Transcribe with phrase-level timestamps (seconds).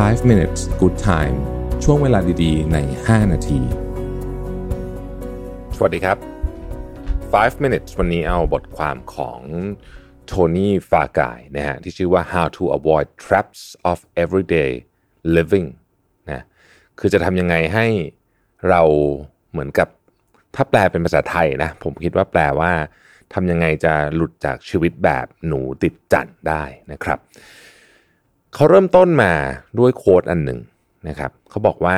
[0.00, 1.36] 5 minutes good time
[1.84, 3.60] ช่วงเวลาดีๆ ใน 5 นาที
[5.76, 6.18] สวัสดีครับ
[6.92, 9.40] 5 minutes วันนี้เอาบทความของ
[10.26, 13.60] โทนี่ฟากายนะฮะที่ชื่อว่า how to avoid traps
[13.90, 14.72] of everyday
[15.36, 15.68] living
[16.30, 16.44] นะ
[16.98, 17.86] คือจะทำยังไงให้
[18.68, 18.82] เรา
[19.50, 19.88] เหมือนกับ
[20.54, 22.72] ถ้าแปลเป็นภาษาไทยนะ ผมคิดว่าแปลว่า
[23.34, 26.62] ทำยังไงจะหลุดจากชีวิตแบบหนูติดจันได้
[26.92, 27.18] นะครับ
[28.54, 29.32] เขาเริ่มต้นมา
[29.78, 30.60] ด้วยโค้ดอันหนึ่ง
[31.08, 31.96] นะครับ เขาบอกว่า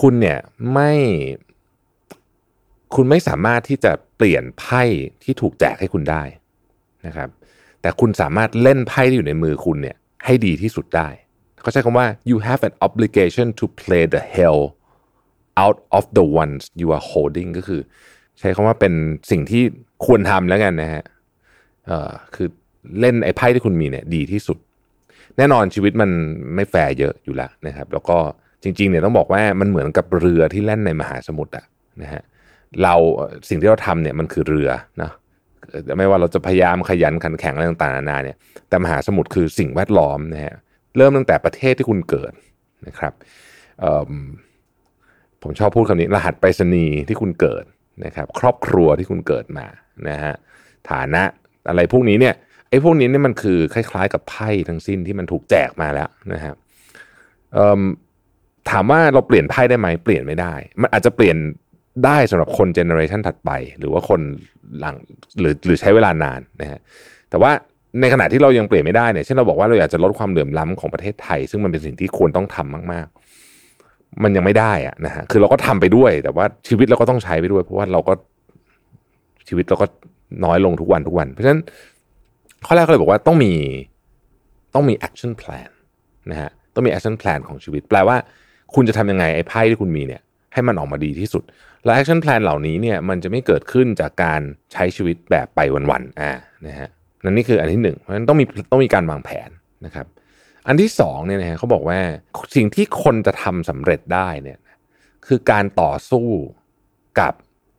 [0.00, 0.38] คุณเนี่ย
[0.72, 0.92] ไม่
[2.94, 4.82] คุณไม่สามารถที่จะเปลี่ยนไพ่
[5.22, 6.22] ที่ถูกแจกให้คุณได้
[7.06, 7.28] นะครับ
[7.80, 11.08] แต่คุณสามารถเล่นไพ่ที่อยู่ในมือคุณเนี่ยให้ดีที่สุดได้
[11.60, 14.60] เขาใช้คำว่า you have an obligation to play the hell
[15.62, 17.80] out of the ones you are holding ก็คือ
[18.38, 18.92] ใช้คำว่าเป็น
[19.30, 19.62] สิ่งที่
[20.04, 21.02] ควรทำแล้วกันนะฮะ
[21.86, 22.48] เออคือ
[23.00, 24.58] เล่นไอ้ไพ่ที่คุณมีเนี่ยดีที่สุด
[25.38, 26.10] แน่นอนชีวิตมัน
[26.54, 28.18] ไม่แฟร์เยอะอยู่แล้วนะครับ แล้วก็
[28.62, 31.64] จริงๆเนี่ยต้องบอกว่ามันเหมือนกับเรือที่แล่นในมหาสมุทรอะ
[32.02, 32.22] นะฮะ
[32.82, 32.94] เรา
[33.48, 34.70] สิ่งที่เราทำเนี่ยมันคือเรือ
[35.02, 35.10] นะ
[35.98, 38.36] ไม่ว่าเราจะพยายามขยันขันแข็งอะไรต่างๆนานาเนี่ย
[38.68, 40.54] แต่มหาสมุทรคือสิ่งแวดล้อมนะฮะ
[40.96, 42.32] เริ่มตั้งแต่ประเทศที่คุณเกิด
[42.86, 43.12] นะครับ
[45.42, 47.64] ผมชอบพูดคำนี้รหัสไปรษณีย์ที่คุณเกิด
[48.04, 49.66] นะครับ ครอบครัวที่คุณเกิดมา
[50.08, 50.34] นะฮะ
[50.90, 51.22] ฐานะ
[51.68, 52.34] อะไรพวกนี้เนี่ย
[52.74, 56.56] อ้พวกนี้เนี่ยมันคือคล้ายๆ กับไพ่ทั้งสิ้นที่มันถูกแจกมาแล้วนะครับ
[58.70, 61.36] ถามว่าเราเปลี่ยนไพ่ได้ไหมเปลี่ยนไม่ได้ มันอาจจะเปลี่ยน
[62.04, 64.20] ได้สำหรับคนเจเนอเรชันถัดไป หรือว่าคน
[64.80, 64.96] หลัง
[65.40, 66.80] หรือหรือใช้เวลานานนะฮะ
[67.30, 67.50] แต่ว่า
[68.00, 78.12] ในขณะที่เรายังเปลี่ยนไม่ได้เนี่ยเช่นเราบอกว่าเราอยากจะลดความเหลื่อมล้ำของประเทศไทย ซึ่งมันเป็นสิ่งที่ควรต้องทำมากๆ มันยังไม่ได้อะนะฮะคือเราก็ทำไปด้วย แต่ว่าชีวิตเราก็ต้องใช้ไปด้วย เพราะว่าเราก็
[79.48, 79.86] ชีวิตเราก็
[80.44, 81.60] น้อยลงทุกวันทุกวัน เพราะฉะนั้น
[82.66, 83.52] ข้อแรกก็เลยบอกว่าต้องมี
[84.74, 85.70] ต้องมี action plan
[86.30, 88.16] นะฮะต้องมี action plan ของชีวิต แปลว่า
[88.74, 90.22] คุณจะทำยังไงไอ้ไพ่ที่คุณมีเนี่ย
[90.52, 91.42] ให้มันออกมาดีที่สุด
[91.84, 94.40] และ action plan เหล่านี้เนี่ยมันจะไม่เกิดขึ้นจากการ
[94.72, 96.32] ใช้ชีวิตแบบไปวันๆอ่า
[96.66, 96.88] นะฮะ
[97.24, 99.50] นั่นนี่คืออันที่หนึ่งเพราะฉะนั้นต้องมีต้องมีการวางแผน
[99.86, 100.06] นะครับ
[100.66, 101.98] อันที่สองเนี่ยนะฮะเขาบอกว่า
[102.56, 104.58] สิ่งที่คนจะทำสำเร็จได้เนี่ย
[105.26, 106.28] คือการต่อสู้
[107.20, 107.32] กับ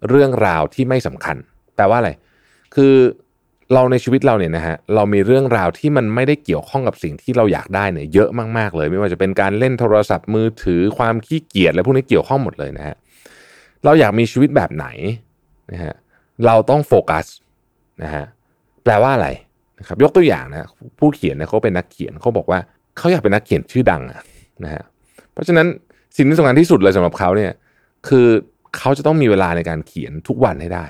[0.10, 1.38] เรื่องราวที่ไม่สำคัญ
[1.76, 2.12] แปลว่าอะไร
[2.76, 2.94] คือ
[3.74, 12.96] เราในชีวิตเราเนี่ยนะฮะเรามีเรื่องราวที่มันไม่ได้เกี่ยวข้องกับสิ่งที่เราอยากได้เนี่ยเยอะมากๆเลย ไม่ว่าจะเป็นการเล่นโทรศัพท์มือถือความขี้เกียจอะไรพวกนี้เกี่ยวข้องหมดเลยนะฮะ
[13.84, 14.88] เราอยากมีชีวิตแบบไหน
[15.72, 15.94] นะฮะ
[16.46, 17.26] เราต้องโฟกัส
[18.04, 18.26] นะฮะ
[18.84, 19.30] แปลว่าอะไร
[19.80, 20.68] นะครับยกตัวอย่างนะ
[21.00, 22.60] ผู้เขียนเนี่ยเขาเป็นนักเขียนเขาบอกว่า
[22.98, 24.22] เขาอยากเป็นนักเขียนชื่อดังอะ
[24.64, 24.84] นะฮะ
[25.34, 25.68] เพราะฉะนั้น
[26.16, 27.52] สิ่งที่สำคัญที่สุดเลยสำหรับเขาเนี่ย
[28.08, 28.28] คือ
[28.78, 30.86] เขาจะต้องมีเวลาในการเขียนทุกวันให้ได้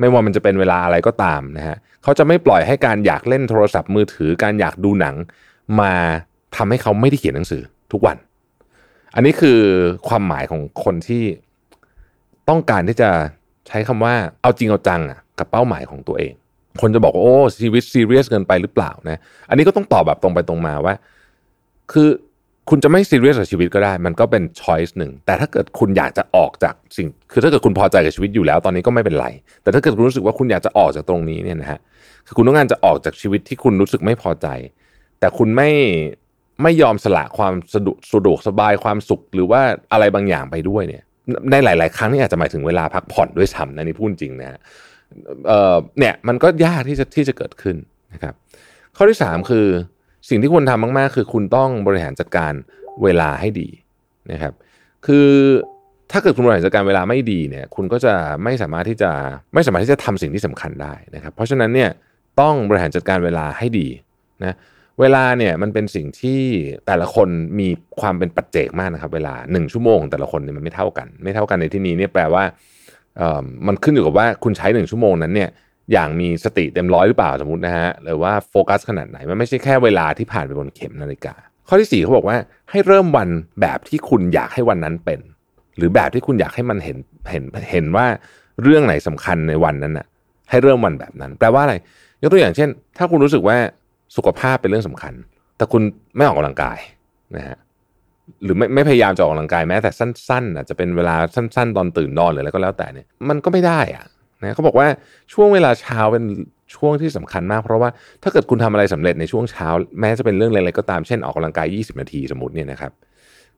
[0.00, 5.14] ไม่ว่ามันจะเป็นเวลาอะไรก็ตามนะฮะเขาจะไม่ปล่อยให้การอยากเล่นโทรศัพท์มือถือ การอยากดูหนัง
[5.80, 5.92] มา
[6.56, 8.16] ทำให้เขาไม่ได้เขียนหนังสือทุกวัน
[9.14, 9.60] อันนี้คือ
[10.08, 11.24] ความหมายของคนที่
[12.48, 13.10] ต้องการที่จะ
[13.68, 16.32] ใช้คำว่าเอาจริงเอาจังอะกับเป้าหมายของตัวเอง
[16.80, 20.94] คนจะบอกว่าโอ้ชีวิตซีเรียสเกินไปหรือเปล่านะ อันนี้ก็ต้องตอบแบบตรงไปตรงมาว่า
[21.92, 22.08] คือ
[22.68, 29.26] คุณจะไม่ซีเรียสกับชีวิตก็ได้ มันก็เป็นช้อยส์หนึ่งแต่ถ้าเกิดคุณอยากจะออกจากสิ่ง คือถ้าเกิดคุณพอใจกับชีวิตอยู่แล้ว ตอนนี้ก็ไม่เป็นไร
[29.62, 31.80] แต่ถ้าเกิดคุณรู้สึกว่าคุณอยากจะออกจากตรงนี้เนี่ยนะฮะ
[32.26, 34.46] คือคุณต้องการจะออกจากชีวิตที่คุณรู้สึกไม่พอใจ
[35.20, 35.70] แต่คุณไม่
[36.62, 39.60] ไม่ยอมสละความสะดวกสะดวกสบายความสุขหรือว่า
[39.92, 41.02] อะไรบางอย่างไปด้วยเนี่ย
[41.50, 44.58] ในหลาย ๆ ครั้งนี่อาจจะหมายถึงเวลาพักผ่อนด้วยซ้ำนะนี่พูดจริงนะฮะ
[45.46, 47.76] เอ่อเนี่ยมันก็ยากที่จะที่จะเกิดขึ้น
[48.12, 48.34] นะครับ
[48.96, 49.66] ข้อที่สามคือ
[50.28, 52.52] สิ่งที่ควรทำมาก ๆ คือคุณต้องบริหารจัดการ
[53.02, 53.68] เวลาให้ดี
[54.32, 54.52] นะครับ
[55.06, 55.28] คือ
[56.12, 59.10] ถ้าเกิดคุณบริหารจัดการเวลาไม่ดีเนี่ย คุณก็จะไม่สามารถที่จะ
[59.54, 61.90] ไม่สามารถที่จะทำสิ่งที่สำคัญได้นะครับ เพราะฉะนั้นเนี่ย
[62.40, 63.88] ต้องบริหารจัดการเวลาให้ดี
[64.44, 64.56] นะ
[65.00, 66.40] เวลาเนี่ยมันเป็นสิ่งที่
[66.86, 67.28] แต่ละคน
[67.60, 67.68] มี
[68.00, 72.44] ความเป็นปัจเจกมากนะครับ เวลาหนึ่งชั่วโมงของแต่ละคนเนี่ยมันไม่เท่ากัน ไม่เท่ากันในที่นี้เนี่ยแปลว่า
[73.18, 75.50] เอ่อมันขึ้นอยู่กับว่าคุณใช้หนึ่งชั่วโมงนั้นเนี่ย
[75.92, 81.34] อย่างมีสติเต็มร้อยหรือเปล่าสมมตินะฮะหรือว่าโฟกัสขนาดไหนมันไม่ใช่แค่เวลาที่ผ่านไปบนเข็มนาฬิกา
[81.68, 82.36] ข้อที่สี่เขาบอกว่า
[82.70, 83.28] ให้เริ่มวัน
[83.60, 85.20] แบบที่คุณอยากให้วันนั้นเป็น
[85.76, 86.96] หรือแบบที่คุณอยากให้มันเห็น
[87.30, 88.06] เห็นเห็นว่า
[88.62, 90.06] เรื่องไหนสำคัญในวันนั้นน่ะ
[90.50, 91.74] ให้เริ่มวันแบบนั้น แปลว่าอะไร
[92.22, 92.68] ยกตัวอย่างเช่น
[92.98, 93.56] ถ้าคุณรู้สึกว่า
[94.16, 95.14] สุขภาพเป็นเรื่องสำคัญ
[95.56, 95.82] แต่คุณ
[96.16, 96.78] ไม่ออกกำลังกาย
[97.36, 97.56] นะฮะ
[98.42, 104.04] หรือไม่ไม่พยายามจะออกกำลังกายแม้แต่สั้นๆอาจจะเป็นเวลาสั้น ๆ ตอนตื่นนอนหรืออะไรก็แล้วแต่เนี่ยมันก็ไม่ได้อะ
[104.40, 104.86] นะเขาบอกว่า
[105.32, 106.24] ช่วงเวลาเช้าเป็น
[106.74, 107.90] ช่วงที่สำคัญมาก เพราะว่า
[108.22, 109.68] ถ้าเกิดคุณทำอะไรสำเร็จในช่วงเช้า
[110.00, 112.92] แม้จะเป็นเรื่องเล็กๆก็ตามเช่นออกกำลังกาย 20 นาทีสมมติเนี่ยนะครับ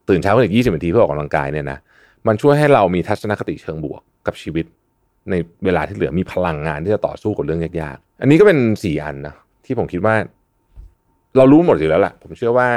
[0.09, 1.79] ตื่นเช้าขึ้นอีก20 นาทีเพื่อออกกำลังกายเนี่ยนะ
[2.27, 4.65] มันช่วยให้เรามีทัศนคติเชิงบวกกับชีวิต
[5.31, 5.35] ใน
[5.65, 9.35] เวลาที่เหลือมีพลังงานที่จะต่อสู้กับเรื่องยากๆ อันนี้ก็เป็นสี่อันนะ
[9.65, 10.15] ที่ผมคิดว่า
[11.37, 12.69] เรารู้หมดอยู่แล้วล่ะ ผมเชื่อว่า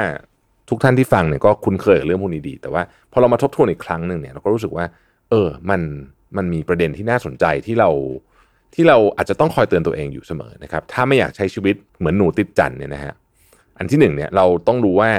[0.70, 4.84] ทุกท่านที่ฟังเนี่ยก็คุ้นเคยกับเรื่องพวกนี้ดี แต่ว่าพอเรามาทบทวนอีกครั้งหนึ่งเนี่ยเราก็รู้สึกว่า
[5.30, 5.80] เออมัน
[6.36, 7.90] มันมีประเด็นที่น่าสนใจที่เรา
[8.74, 13.14] ที่เราอาจจะต้องคอยเตือนตัวเองอยู่เสมอนะครับ ถ้าไม่อยากใช้ชีวิตเหมือนหนูติดจันเนี่ยนะฮะ
[13.78, 15.10] อันที่หนึ่งเนี่ยเราต้องรู้ว่า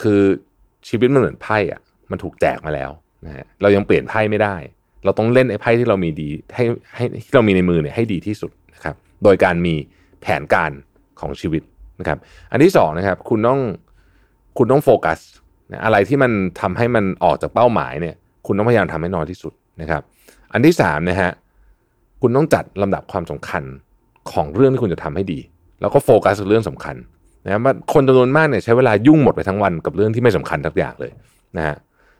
[0.00, 0.20] คือ
[0.88, 1.80] ชีวิตมันเหมือนไพ่อะ
[2.10, 2.90] มันถูกแจกมาแล้ว
[3.26, 4.56] นะฮะเรายังเปลี่ยนไพ่ไม่ได้
[5.04, 9.74] เราต้องเล่นไอ้ไพ่ที่เรามีดีให้ให้ที่เรามีในมือเนี่ยให้ดีที่สุดนะครับ โดยการมี
[10.22, 10.70] แผนการ
[11.20, 11.62] ของชีวิต
[12.00, 12.18] นะครับ
[12.50, 13.60] อันที่สองนะครับ คุณต้อง
[14.58, 15.18] คุณต้องโฟกัส
[15.84, 18.16] อะไรที่มันทำให้มันออกจากเป้าหมายเนี่ย
[18.46, 20.02] คุณต้องพยายามทำให้น้อยที่สุด นะครับ
[20.52, 21.30] อันที่สามนะฮะ
[22.20, 23.62] คุณต้องจัดลำดับความสำคัญ
[24.32, 25.38] ของเรื่องที่คุณจะทำให้ดี
[25.80, 26.96] แล้วก็โฟกัสเรื่องสำคัญ
[27.44, 31.12] นะว่าคนจำนวนมากเนี่ยใช้เวลายุ่งหมดไปทั้งวันกับเรื่องที่ไม่สำคัญทุกอย่างเลย
[31.56, 31.76] นะฮะ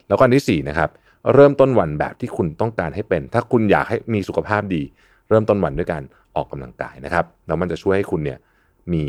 [0.09, 0.89] แล้วก็อันที่สี่นะครับ
[1.35, 4.83] เริ่มต้นวันแบบที่คุณต้องการให้เป็น ถ้าคุณอยากให้มีสุขภาพดี
[5.29, 6.03] เริ่มต้นวันด้วยการ
[6.37, 8.39] ออกกำลังกายนะครับแล้วมันจะช่วยให้คุณเนี่ย
[8.93, 9.05] มี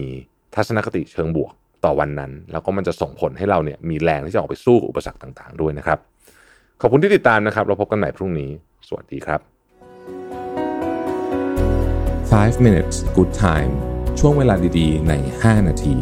[0.55, 1.53] ทัศนคติเชิงบวก
[1.85, 5.99] ต่อวันนั้น แล้วก็มันจะส่งผลให้เราเนี่ยมีแรงที่จะออกไปสู้อุปสรรคต่าง ๆ ด้วยนะครับ
[6.81, 8.51] ขอบคุณที่ติดตามนะครับ เราพบกันใหม่พรุ่งนี้
[8.87, 9.39] สวัสดีครับ
[12.31, 13.71] 5 minutes good time
[14.19, 15.95] ช่วงเวลาดีๆ ใน 5 นาที